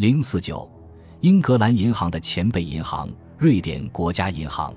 [0.00, 0.66] 零四九，
[1.20, 3.06] 英格兰银行的前辈银行——
[3.36, 4.74] 瑞典国家银行，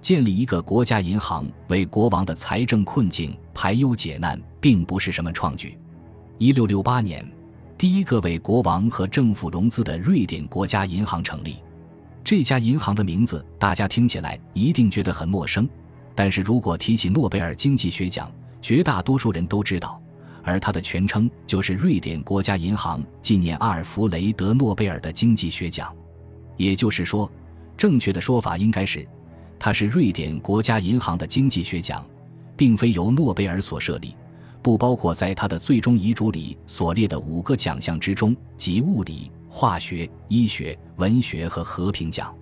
[0.00, 5.76] 建立一个国家银行为国王的财政困境排忧解难，并不是什么创举。
[6.38, 7.28] 一六六八年，
[7.76, 11.56] 第一个为国王和政府融资的瑞典国家银行成立。
[12.22, 15.68] 这家银行的名字大家听起来一定觉得很陌生，
[16.14, 20.00] 但是如果提起诺贝尔经济学奖，绝大多数人都知道。
[20.42, 25.94] 而它的全称就是瑞典国家银行纪念阿尔弗雷德·诺贝尔的经济学奖，
[26.56, 27.30] 也就是说，
[27.76, 29.06] 正确的说法应该是，
[29.58, 32.04] 它是瑞典国家银行的经济学奖，
[32.56, 34.14] 并非由诺贝尔所设立，
[34.60, 42.34] 不包括在他的最终遗嘱里所列的五个奖项之中，即物理、化学、医学、文学和和平奖。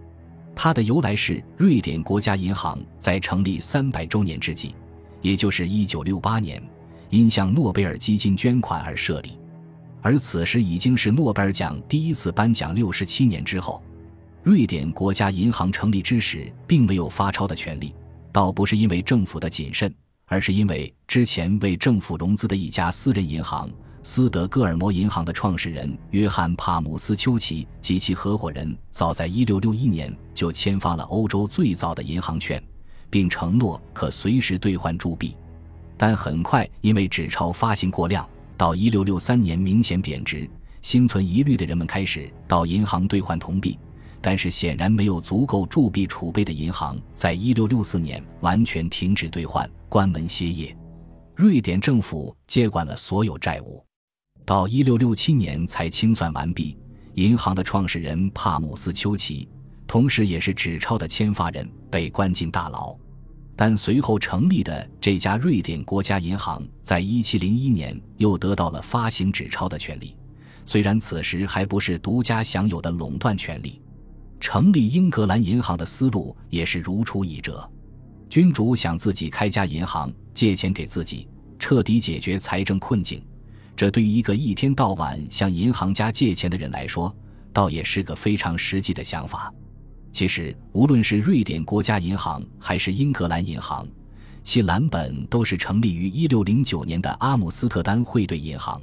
[0.55, 4.74] 它的由来是瑞典国家银行在成立三百周年之际，
[5.23, 6.62] 也就是一九六八年。
[7.10, 9.38] 因向诺贝尔基金捐款而设立，
[10.01, 13.82] 而此时已经是诺贝尔奖第一次颁奖六十七年之后。
[14.42, 17.95] 瑞典国家银行成立之时，并没有发钞的权利，
[18.32, 23.68] 倒不是因为政府的谨慎，而是因为之前为政府融资的一家私人银行——
[24.02, 32.63] 斯德哥尔摩银行的创始人约翰·帕姆斯丘奇及其合伙人，早在一六六一年就签发了欧洲最早的银行券，
[33.10, 35.37] 并承诺可随时兑换铸币。
[36.02, 40.48] 但很快，因为纸钞发行过量，到一六六三年明显贬值，
[40.80, 43.79] 心存疑虑的人们开始到银行兑换铜币。
[44.18, 50.74] 但是显然没有足够铸币储备的银行，在一六六四年完全停止兑换，关门歇业。
[51.37, 53.85] 瑞典政府接管了所有债务，
[54.46, 56.79] 到一六六七年才清算完毕。
[57.16, 59.46] 银行的创始人帕姆斯丘奇，
[59.87, 62.96] 同时也是纸钞的签发人，被关进大牢。
[63.61, 70.16] 但随后成立的这家瑞典国家银行，在一七零一年又得到了发行纸钞的权利，
[70.65, 73.78] 虽然此时还不是独家享有的垄断权利。
[74.41, 77.71] 成立英格兰银行的思路也是如出一辙，
[78.31, 81.28] 君主想自己开家银行，借钱给自己，
[81.59, 83.22] 彻底解决财政困境，
[83.76, 87.15] 这对于一个一天到晚向银行家借钱的人来说，
[87.53, 89.53] 倒也是个非常实际的想法。
[90.12, 93.87] 其实，无论是瑞典国家银行还是英格兰银行，
[94.43, 98.82] 其蓝本都是成立于1609年的阿姆斯特丹汇兑银行。